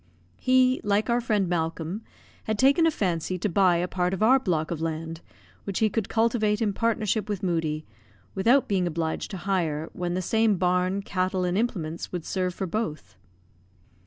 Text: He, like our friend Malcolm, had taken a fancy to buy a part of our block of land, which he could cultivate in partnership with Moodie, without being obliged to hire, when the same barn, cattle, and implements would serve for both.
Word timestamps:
He, 0.39 0.81
like 0.83 1.11
our 1.11 1.21
friend 1.21 1.47
Malcolm, 1.47 2.01
had 2.45 2.57
taken 2.57 2.87
a 2.87 2.89
fancy 2.89 3.37
to 3.37 3.47
buy 3.47 3.75
a 3.75 3.87
part 3.87 4.15
of 4.15 4.23
our 4.23 4.39
block 4.39 4.71
of 4.71 4.81
land, 4.81 5.21
which 5.63 5.77
he 5.77 5.91
could 5.91 6.09
cultivate 6.09 6.59
in 6.59 6.73
partnership 6.73 7.29
with 7.29 7.43
Moodie, 7.43 7.85
without 8.33 8.67
being 8.67 8.87
obliged 8.87 9.29
to 9.29 9.37
hire, 9.37 9.91
when 9.93 10.15
the 10.15 10.21
same 10.23 10.57
barn, 10.57 11.03
cattle, 11.03 11.43
and 11.43 11.55
implements 11.55 12.11
would 12.11 12.25
serve 12.25 12.55
for 12.55 12.65
both. 12.65 13.15